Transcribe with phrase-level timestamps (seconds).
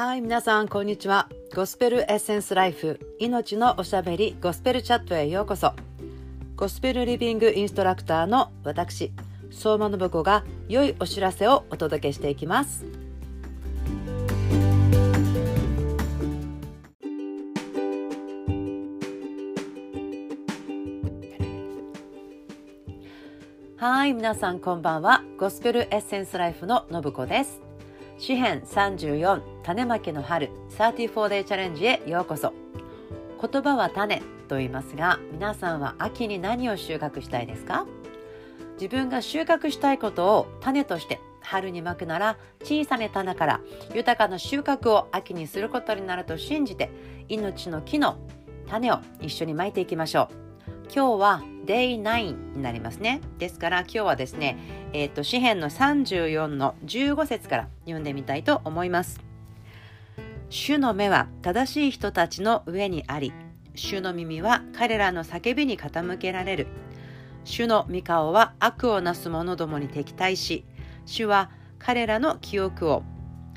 [0.00, 1.28] はい皆さんこんにちは。
[1.54, 5.74] ゴスペルエッセンスライフ命のおしゃべりゴスペルチャットへようこそ。
[6.56, 9.12] ゴスペルリビングインストラクターの私
[9.50, 12.86] 相馬信子が良いお知らせをお届けしていきます。
[23.76, 25.22] はい皆さんこんばんは。
[25.36, 27.60] ゴスペルエッセンスライフの信子です。
[28.16, 32.52] 詩編34種まきの春 34day チャレンジへようこそ。
[33.40, 37.86] 言葉は種と言いますが皆さんは秋に何を収穫したいですか？
[38.80, 43.60] 自分が収穫したいことを種として春にまくなら小さな種から
[43.94, 46.90] 豊かな収穫を秋にすることになると信じて
[47.28, 48.18] 命の木の
[48.68, 50.34] 種を一緒にまいていきましょう。
[50.92, 53.20] 今日は Day9 になりますね。
[53.38, 54.58] ですから今日はですね
[54.92, 59.29] えっ、ー、と詩編の34の15節から読んでみたいと思います。
[60.52, 63.32] 主の目は正しい人たちの上にあり
[63.76, 66.66] 主の耳は彼らの叫びに傾けられる。
[67.44, 70.64] 主の御顔は悪をなす者どもに敵対し
[71.06, 73.04] 主は彼らの記憶を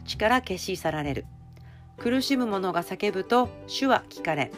[0.05, 1.25] 力消し去られる。
[1.97, 4.52] 苦しむ者が叫ぶと主は聞かれ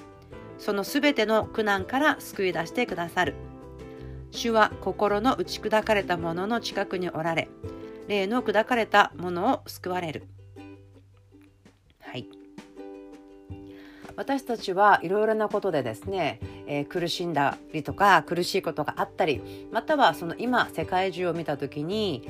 [0.58, 3.33] そのすべての苦難から救い出してくださる。
[4.31, 7.47] 主は心の打ち砕かれた者の近くにおられ
[8.09, 10.28] 霊の砕かれた者を救われる。
[12.16, 12.28] はい。
[14.16, 22.26] 私たちはいろいろなことでですね、えー、苦しんだりとか苦しいことがあったりまたはその今世界中を見た時に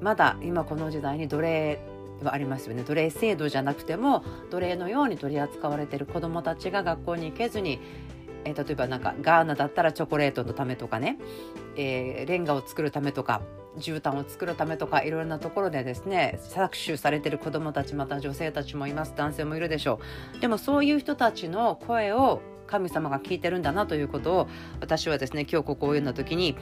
[0.00, 1.78] まだ今この時代に奴隷
[2.22, 2.84] はありますよね。
[2.84, 7.80] 奴隷制度じゃなくても奴隷のように取り扱われている子どもたちが学校に行けずに
[8.44, 11.18] えー、例えばなんかガーナだったらチョコレートのためとかね、
[11.76, 13.42] えー、レンガを作るためとか
[13.78, 19.14] 絨毯を作るためとかいろいろなところでですね搾取されてる子どもたちまた女性たちもいます。
[19.16, 19.98] 男性もいるでしょ
[20.36, 20.40] う。
[20.40, 24.48] でもそういう人たちの声を神様が聞いてるんだなということを
[24.80, 26.56] 私はですね今日ここを読んだ時に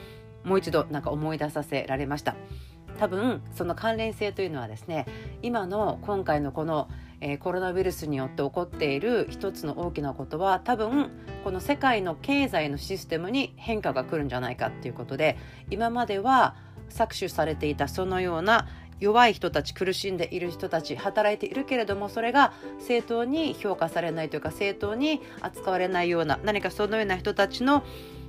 [0.44, 2.34] もう一度なんか思い出させられました。
[2.98, 5.06] 多分その関連性というのはですね
[5.42, 6.88] 今の今回のこの
[7.24, 11.10] えー、コロナウイルスによって起こっている一つの大きなことは多分
[11.44, 15.38] この世界の経済のシステムに変化が来るんじゃないかっていうことで
[15.70, 16.56] 今までは
[16.90, 18.66] 搾取されていたそのような
[18.98, 27.84] 弱い人たち苦しんでいる人たち働いているけれどもそれが正当に評価されないというか正当に扱われないような何かそのような人たちの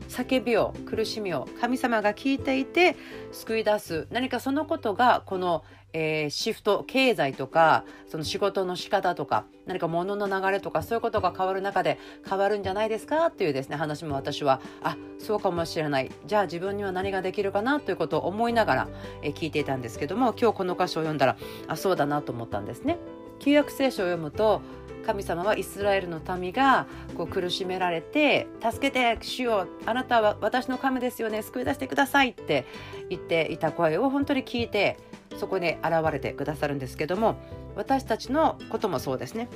[0.10, 2.96] 叫びを苦しみを神様が聞いていて
[3.32, 17.80] 救い出す何かそのことがこのえー、シフト経済とかその仕事の仕方とか何か物の流れとかそういうことが変わる中で変わるんじゃないですかっていうですね話も私はあそうかもしれないじゃあ自分には何ができるかな？
[17.80, 18.88] ということを思いながら、
[19.22, 21.38] えー、聞いていたんですけども今日この箇所を読んだら
[21.68, 22.98] あそうだなと思ったんですね。
[23.40, 24.62] 旧約聖書を読むと
[25.06, 26.88] 神様はイスラエルの民が
[27.18, 32.66] こう苦しめられて「助けて主よあなたは私の神ですよね救い出してください」って
[33.10, 34.98] 言っていた声を本当に聞いて
[35.44, 37.36] そこに現れてくださるんですけども
[37.76, 39.50] 私たちのこともそうですね。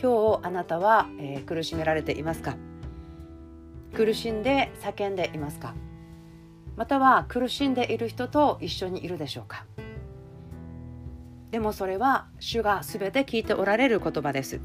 [0.00, 2.54] 今日あなたは、えー、苦しめられていますか？
[3.92, 5.74] 苦しんで叫んでいますか？
[6.76, 9.64] または苦しんでいる人と一緒にいるでしょうか？
[11.50, 14.60] でもそれは主が全て聞いておられる言葉です。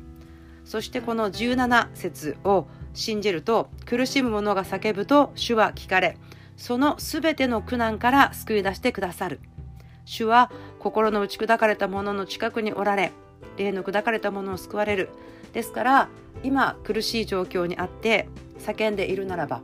[0.63, 6.17] そしてこの17節を信じると苦しむ者が叫ぶと主は聞かれ
[6.55, 9.39] その全ての苦難から救い出してくださる。
[10.05, 13.11] 主は心の打ち砕かれた者の近くにおられ
[13.57, 15.09] 霊の砕かれた者を救われる
[15.53, 16.09] ですから
[16.43, 18.27] 今苦しい状況にあって
[18.59, 19.61] 叫んでいるならば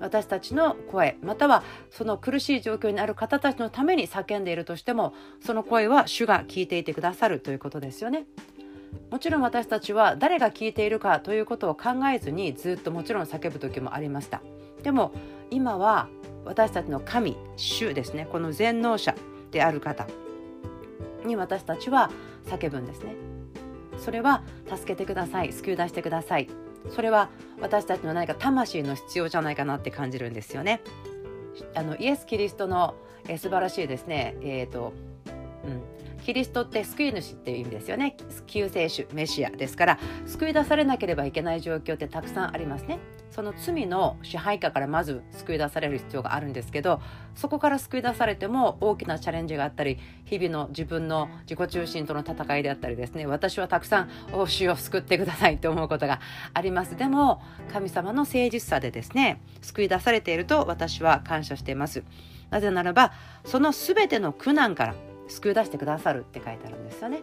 [0.00, 5.12] 私たちの声またはその苦しい状況にある方たちのために叫んでいるとしても
[5.44, 8.26] その声は主が聞いていてくださるということですよね。
[9.10, 14.40] もちろん私たちは誰が聞いているかということを考えずにずっともちろん叫ぶ時もありました。
[14.82, 15.12] でも
[15.50, 16.08] 今は
[16.44, 19.14] 私たちの神主ですねこの全能者
[19.50, 20.06] である方。
[21.24, 22.10] に私たちは
[22.46, 23.14] 叫ぶんですね。
[23.98, 25.52] それは助けてください。
[25.52, 26.48] 救い出してください。
[26.90, 27.28] それは
[27.60, 30.80] 私たちの何か魂の必要じゃないかなって感じるんですよね。
[31.74, 32.94] あのイエス・キリストの、
[33.26, 34.36] え素晴らしいですね。
[34.40, 34.92] えっ、ー、と
[35.64, 35.82] うん。
[36.24, 38.16] キリストって救い主っていう意味ですよね。
[38.46, 42.98] 救世主メシアですから救い出されなければいけない状況ってたくさんありますね。
[43.38, 47.00] その罪の支配下からまず救い出される必要があるんですけど
[47.36, 56.18] そこから救い出されても大きなチャレンジがあったり日々の自分の自己中心との戦いであったりですね私はたくさん「お主を救ってください」と思うことが
[56.52, 57.40] ありますでも
[57.72, 62.02] 神様の誠実さでですね救い出されていると私は感謝しています
[62.50, 63.12] なぜならば
[63.44, 64.94] その全ての苦難から
[65.28, 67.20] 救い出してくださるって書いてあるんですよね。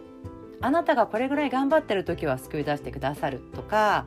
[0.60, 4.06] あなたがこれぐらい頑張ってる時は救い出してくださるとか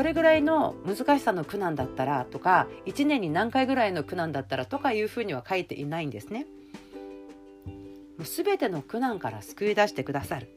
[0.00, 6.46] これぐらいの難しさの苦難だったらとか1年に何回ぐらいの苦難だったらとかいうふうには書いていないんですね。
[8.16, 10.48] もう全ての苦難から救い出してくださる。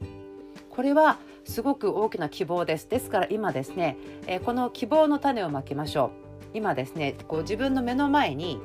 [0.69, 2.89] これはすごく大きな希望です。
[2.89, 3.97] ですから今ですね、
[4.27, 6.11] えー、この希望の種をまきましょ
[6.53, 6.57] う。
[6.57, 8.61] 今ですねこう自分の目の前に、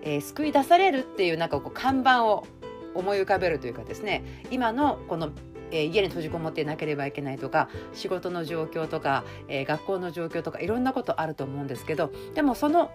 [0.00, 2.46] えー、救い出されるっていうなんかこう看板を
[2.94, 5.30] 思い浮かべるというかですね今のこの
[5.70, 12.90] え、家に閉じこもっていなければいけないとか仕事の状況とか、え、学校の状況とかいろんなことあると思うんですけどでもその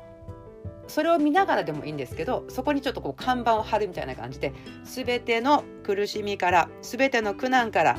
[0.88, 7.98] それを見ながらでもいいんですけどそこにちょっとこう看板を貼るみたいな感じで全ての苦しみから全ての苦難から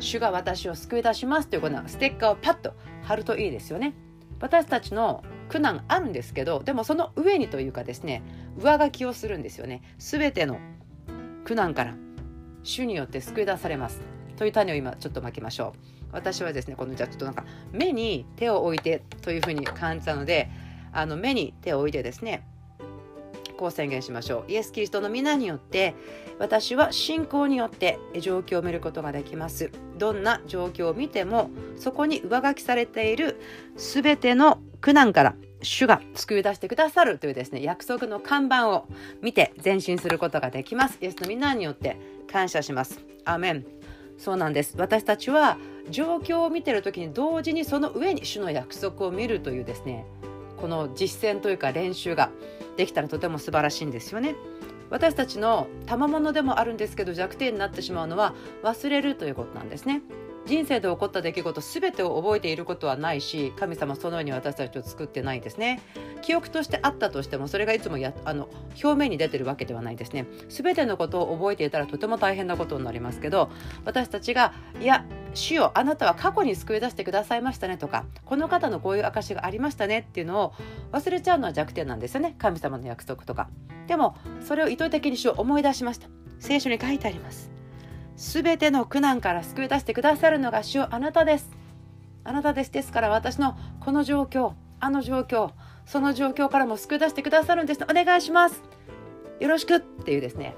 [0.00, 3.94] 主が私を救い出しますというこのステッカーをパッと貼るといいですよね。
[4.40, 8.22] 私たちの苦難あるんですけどでもその上にというかですね
[8.58, 9.82] 上書きをするんですよね。
[9.98, 10.58] 全ての
[11.44, 11.94] 苦難から
[12.66, 14.00] 主によって救い出されます。
[14.36, 15.96] という種を今ちょっとまきましょう。
[16.12, 20.50] 私はですねこのじゃあちょっとなんか目に手を置いてというふうに感じたので
[20.92, 22.46] あの目に手を置いてですね
[23.56, 24.52] こう宣言しましょう。
[24.52, 25.94] イエス・キリストの皆によって
[26.38, 29.70] 私は信仰によって状況を見ることができます。
[29.96, 33.40] どんな状況を見てもそこに上書きされている
[33.76, 38.86] 全ての苦難から主が救い出してくださるというですね約束の看板を
[39.22, 41.96] 見て前進することができますイエスの皆によって
[42.30, 43.66] 感謝しますアメン
[44.18, 45.58] そうなんです私たちは
[45.90, 50.04] 状況を見てる時に同時にその上に主の約束を見るというですね
[50.56, 52.30] この実践というか練習が
[52.76, 54.34] できたらとても素晴らしいんですよね。
[54.88, 60.02] 私たちの賜物でもあるんですけど弱点になってしまうのは忘れるということなんですね。
[60.46, 65.82] 人生で起こった出来事全てを覚えていることはないし神様そのように私たちを作ってないんですね。
[66.22, 68.48] 記憶としてあったとしてもそれがいつもやあの
[68.82, 70.26] 表面に出てるわけではないですね。
[70.48, 73.50] 全てのことを覚えていたらとても大変なことになりますけど
[73.84, 75.04] 私たちがいや
[75.34, 80.54] 主よあなたは過去に救い出してくださいましたねとかこの方のこういう証がありましたねっていうのを
[80.92, 82.36] 忘れちゃうのは弱点なんですよね。
[82.38, 83.48] 神様の約束とか。
[83.86, 86.08] でもそれを意図的に主を思い出しました。
[86.38, 87.55] 聖書に書いてあります。
[88.16, 91.50] すべての苦難から救い出してくださるのが主あなたです。
[92.24, 92.72] あなたです。
[92.72, 95.50] ですから私のこの状況、あの状況、
[95.84, 97.84] その状況からも救い出してくださるんです。
[97.84, 98.62] お願いします。
[99.38, 100.56] よろしくっていうですね、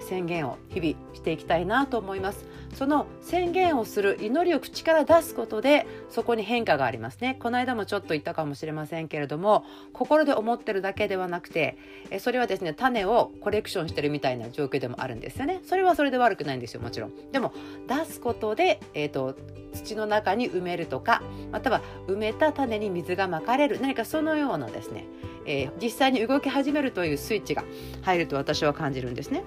[0.00, 2.44] 宣言を日々していきたいなと思います。
[2.76, 7.38] その宣言をする祈りを口から出すことでそこに変化がありますね。
[7.40, 9.64] この間もちょっと言ったかもしれませんけれども
[9.94, 11.78] 心で思ってるだけではなくて
[12.10, 15.60] えそれはですね種をコレクションしてるみたいな状況でもあるんですよね。
[15.64, 17.32] それはそれで悪くないんですよもちろん。
[17.32, 17.54] でも
[17.88, 19.34] 出すことで、えーと、
[19.72, 23.80] 土の中に埋めるとかまたは埋めた種に水がまかれる。
[23.80, 25.06] 何かそのようなですね、
[25.46, 27.64] えー、実際に動き始めるというスイッチが
[28.02, 29.44] 入ると私は感じるんですね。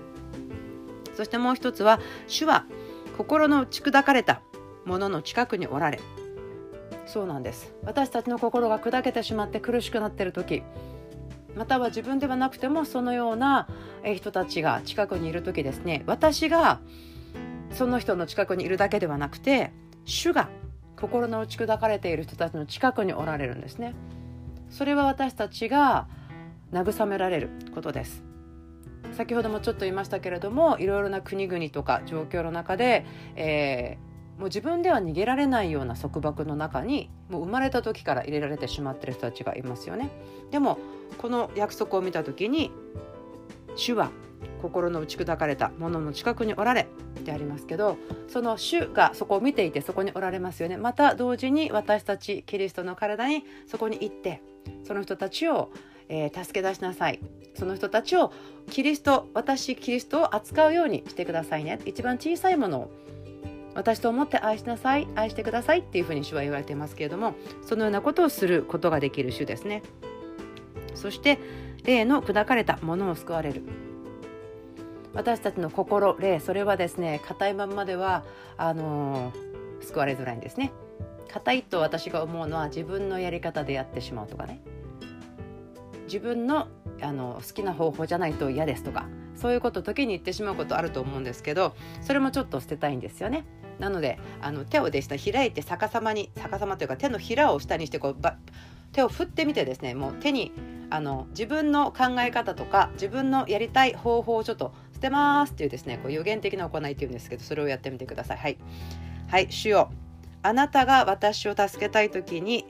[1.16, 2.66] そしてもう一つは主は
[3.20, 4.42] 心の打ち砕かれた
[4.86, 6.00] ものの近くにおられ
[7.06, 7.74] そうなんです。
[7.84, 10.64] 私たちの心が砕けてしまって苦しくなっている時
[11.54, 13.68] または自分ではなくてもそのような
[14.16, 16.04] 人たちが近くにいる時ですね。
[16.08, 16.80] 私が
[17.72, 19.74] その人の近くにいるだけではなくて
[20.06, 20.48] 主が
[20.96, 23.96] 心の打ち砕かれている人たちの近くにおられるんですね。
[24.70, 26.08] それは私たちが
[26.72, 28.29] 慰められることです。
[29.20, 33.06] 先ほどもちょっと言いましたけれどもいろいろな国々とか状況の中で、
[33.36, 40.10] えー、もう自分では逃げられないような束縛の中にもう生まれた時から入れられてしまってる人たちがいますよね。
[40.52, 40.78] でも
[41.18, 42.72] この約束を見た時に
[43.76, 44.10] 主は
[44.62, 46.88] 心の打ち砕かれたものの近くにおられ
[47.26, 47.98] でありますけど
[48.30, 54.42] その主がそこを見ていてそこにおられますよねまた同時に私たちキリストの体にそこに行って
[54.86, 55.72] その人たちを
[56.10, 57.20] えー、助け出しなさい。
[57.56, 58.32] その人たちを
[58.70, 61.80] キリスト私キリストを扱うようにしてくださいね。
[61.86, 62.92] 一番小さいものを
[63.76, 65.08] 私と思って愛しなさい。
[65.16, 67.36] 愛してくださいっていうふうに主は言われてますけれども
[67.66, 69.84] そのようなことをすることができる主ですね。
[70.96, 71.40] そして
[71.86, 73.64] 霊の砕かれたものを救われる。
[75.14, 78.24] 私たちの心霊それはですね硬いまんまでは
[78.58, 80.72] あのー、救われづらいんですね。
[81.30, 84.62] 硬いと私が思うのは自分のやり方でやってしまうとかね。
[86.10, 86.68] 自分の
[87.02, 93.46] あの好きな方法じゃないと嫌ですとかそういうこと時に言ってしまうことあると思うんですけどそれもちょっと捨てたいんですよね。
[93.80, 98.36] なのであの手をですね開いて逆さまに逆さまというか手のひらを下にしてこうば
[98.92, 100.52] 手を振ってみてですねもう手に
[100.90, 108.38] あの自分の考え方とか自分のやりたい方法をちょっと捨てますっていうですねこう予言的な行いっていうんですけどそれをやってみてください。
[108.38, 108.58] はい、
[109.30, 109.92] はい、主よ
[110.42, 112.66] あなたが私を助けたい時に、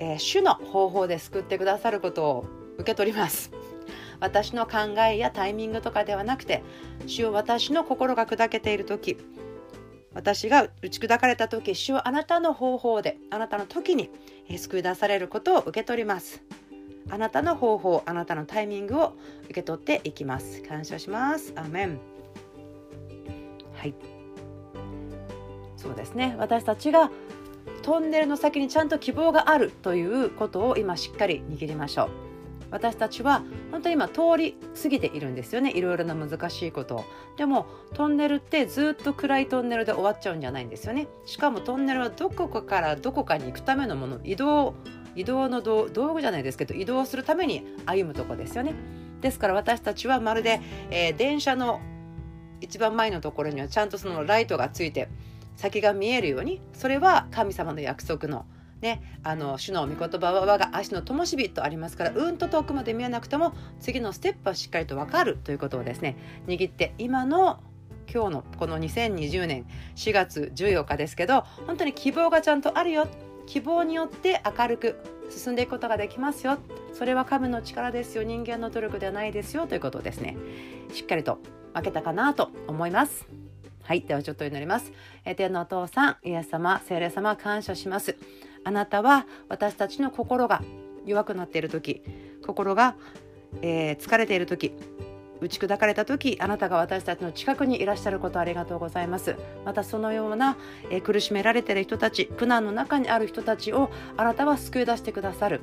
[0.00, 3.50] えー、主の方法で救ってくださることを受け取ります。
[4.20, 6.62] 私の考えやタイミングとかではなくて
[7.06, 9.18] 主を私の心が砕けている時
[10.14, 14.10] 私が打ち砕かれた時主はあなたの方法であなたの時に
[14.56, 16.42] 救い出されることを受け取ります。
[17.10, 19.12] あなたの方法あなたのタイミングを
[19.44, 20.62] 受け取っていきます。
[20.62, 21.52] 感謝します。
[21.54, 22.00] アメン。
[23.74, 23.94] はい。
[25.76, 26.34] そうですね。
[26.38, 27.10] 私たちが
[27.82, 32.25] トンネルの先にちゃんと希望があるということを今しっかり握りましょう。
[32.70, 35.70] 私たちは本当に今通り過ぎているんですよね。
[35.72, 37.04] いろいろな難しいこと
[37.36, 41.08] でもトンネルってずっと暗いトンネルで終わっちゃうんじゃないんですよね。
[41.26, 44.20] しかもトンネルはどこかからどこかに行くためのもの。
[44.24, 44.74] 移動
[45.14, 48.74] 移動の道具じゃないですけど移動するために歩むとこですよね。
[49.20, 51.80] ですから私たちはまるで、えー、電車の
[52.60, 55.08] 一番前のところにはちゃんとそのライトがついて
[55.56, 58.46] 先が見えるようにそれは神様の約束の
[58.80, 66.16] ね、あの主の御言葉は我が足の灯火とありますからうんと遠くまで見えなくても次のステップはしっかりと分かるということをですね
[66.46, 67.60] 握って今の
[68.12, 69.66] 今日のこの2020年
[69.96, 73.08] 4月14日ですけど本当に希望がちゃんとあるよ
[73.46, 74.96] 希望によって明るく
[75.30, 76.58] 進んでいくことができますよ
[76.92, 80.36] それは神の力ですよ人間の努力ではないですよということをですね
[80.92, 81.38] しっかりと
[81.76, 83.26] 分けたかなと思います。
[83.82, 84.00] はい。
[84.00, 84.92] ではちょっと祈ります。
[85.36, 88.16] 天のお父さん、イエス様、聖霊様、感謝します。
[88.66, 90.60] あなたは私たちの心が
[91.04, 92.02] 弱くなっている時、
[92.44, 92.96] 心が、
[93.62, 94.72] えー、疲れている時、
[95.40, 99.36] 打ち砕かれた時あなたが私たちの近くにいらっしゃることありがとうございます。
[99.64, 100.56] またそのような、
[100.90, 105.60] えー、苦しめられている人たち苦難の中にある人たちをあなたは救い出してくださる。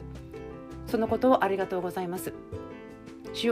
[0.88, 2.32] そのことをありがとうございます。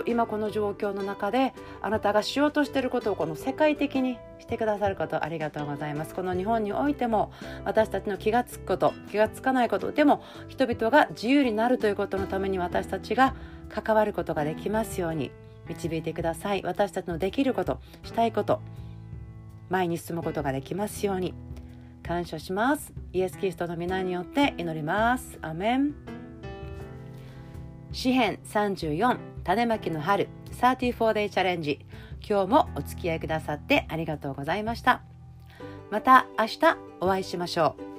[0.05, 7.31] 今この状況の中であなたがしようとしていることをこの世界的にしてくださることありがとうございますこの日本においても
[7.65, 13.35] 私たちの気がつくこと気がつかないことでも人々が自由になるということのために私たちが
[13.69, 15.31] 関わることができますように
[15.67, 16.61] 導いてください。
[16.63, 18.61] 私たちのできることしたいこと
[19.69, 21.33] 前に進むことができますように
[22.03, 22.93] 感謝します。
[23.13, 25.39] イエス・キリストの皆によって祈ります。
[25.41, 25.95] アメン。
[27.91, 30.29] 詩編34種まきの春
[30.59, 31.85] 34day チャレンジ
[32.27, 35.01] 今日もお付き合いくださってありがとうございました。
[35.89, 37.91] また明日お会いしましょう。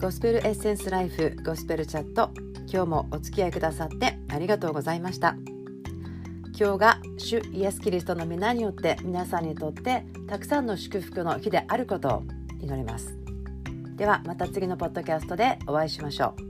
[0.00, 2.30] ゴスペルエッセンスライフゴスペルチャット。
[2.70, 5.36] 今日もお付き合いくださってありがとうございました。
[6.60, 12.22] 今日が主イエス・キリストの皆によって皆さんにとってたくさんの祝福の日であることを
[12.60, 13.16] 祈ります。
[13.94, 16.47] ではまた次のポッドキャストでお会いしましょう。